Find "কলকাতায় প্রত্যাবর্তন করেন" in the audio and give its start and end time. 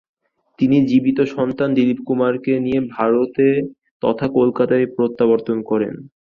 4.37-5.93